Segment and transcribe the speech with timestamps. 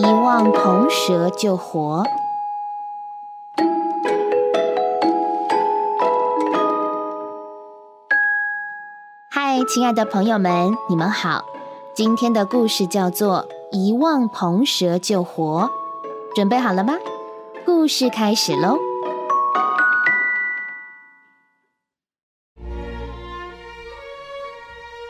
[0.00, 2.02] 一望铜蛇就活。
[9.28, 11.44] 嗨，亲爱的朋友们，你们好。
[11.92, 15.70] 今天的故事叫做《一望铜蛇就活》，
[16.34, 16.94] 准备好了吗？
[17.66, 18.78] 故事开始喽！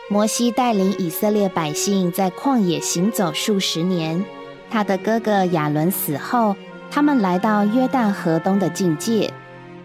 [0.09, 4.25] 摩西带领以色列百姓在旷野行走数十年。
[4.71, 6.55] 他的哥哥亚伦死后，
[6.89, 9.31] 他们来到约旦河东的境界，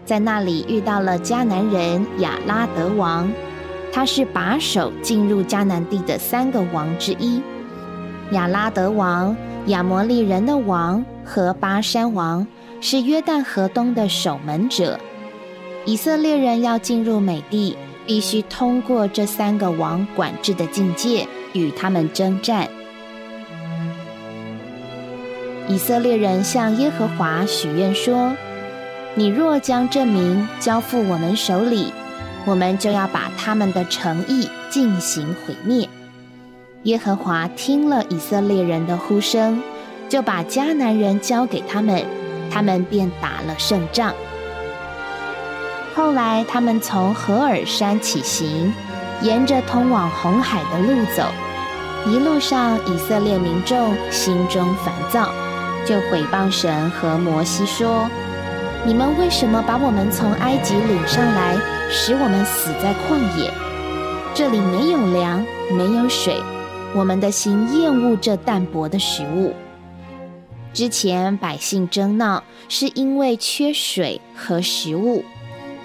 [0.05, 3.29] 在那里遇到了迦南人亚拉德王，
[3.91, 7.41] 他是把守进入迦南地的三个王之一。
[8.31, 12.47] 亚拉德王、亚摩利人的王和巴山王
[12.79, 14.97] 是约旦河东的守门者。
[15.85, 17.77] 以色列人要进入美地。
[18.07, 22.65] 必须通过这三个王管制的境界与他们征战。
[25.69, 28.33] 以色列人向耶和华许愿说
[29.15, 31.91] ：“你若将证明交付我们手里，
[32.45, 35.87] 我们就要把他们的诚意进行毁灭。”
[36.83, 39.61] 耶和华听了以色列人的呼声，
[40.07, 42.05] 就把迦南人交给他们，
[42.49, 44.13] 他们便打了胜仗。
[45.93, 48.71] 后来，他们从何尔山起行，
[49.21, 51.25] 沿着通往红海的路走。
[52.05, 55.29] 一路上，以色列民众心中烦躁，
[55.87, 58.09] 就毁谤神和摩西说
[58.85, 61.57] ：“你们为什么把我们从埃及领上来，
[61.89, 63.49] 使我们死在旷野？
[64.35, 66.35] 这里没有粮，没有水，
[66.93, 69.53] 我们的心厌恶这淡薄的食物。
[70.73, 75.23] 之前百姓争闹，是因为缺水和食物。”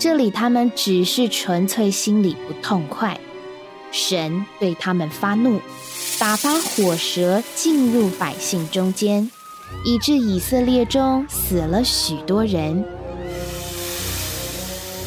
[0.00, 3.16] 这里他们只是纯粹心里不痛快，
[3.92, 5.60] 神对他们发怒，
[6.18, 9.30] 打发火蛇进入百姓中间，
[9.84, 12.84] 以致以色列中死了许多人。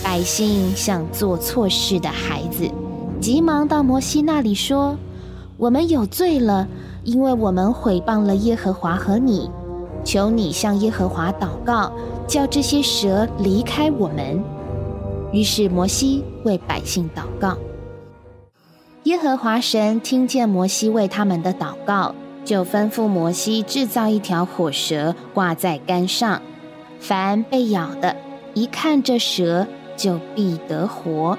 [0.04, 2.70] 百姓像做错事的孩子，
[3.20, 4.96] 急忙到摩西那里说
[5.58, 6.68] ：“我们有罪了，
[7.04, 9.50] 因为我们毁谤了耶和华和你，
[10.04, 11.92] 求你向耶和华祷告，
[12.28, 14.44] 叫这些蛇离开我们。”
[15.34, 17.58] 于是摩西为百姓祷告，
[19.04, 22.14] 耶和华神听见摩西为他们的祷告，
[22.46, 26.42] 就吩咐摩西制造一条火蛇挂在杆上，
[27.00, 28.16] 凡被咬的，
[28.54, 29.68] 一看这蛇
[29.98, 31.38] 就必得活。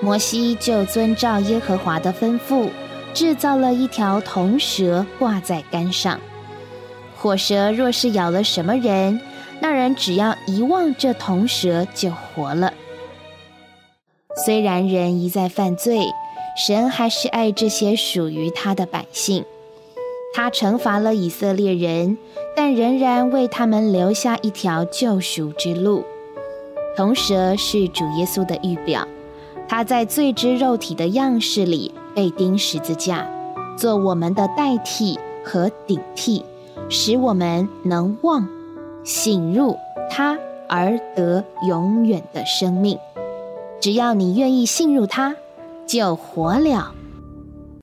[0.00, 2.68] 摩西就遵照耶和华的吩咐，
[3.14, 6.20] 制造了一条铜蛇挂在杆上。
[7.16, 9.18] 火蛇若是咬了什么人，
[9.60, 12.74] 那人只要一望这铜蛇就活了。
[14.44, 16.06] 虽然人一再犯罪，
[16.66, 19.44] 神还是爱这些属于他的百姓。
[20.36, 22.18] 他惩罚了以色列人，
[22.54, 26.04] 但仍然为他们留下一条救赎之路。
[26.94, 29.08] 铜蛇是主耶稣的预表，
[29.66, 33.26] 他在罪之肉体的样式里被钉十字架，
[33.78, 36.44] 做我们的代替和顶替，
[36.90, 38.46] 使我们能望、
[39.04, 39.78] 醒入
[40.10, 40.38] 他
[40.68, 42.98] 而得永远的生命。
[43.80, 45.34] 只要你愿意信入他，
[45.86, 46.92] 就活了。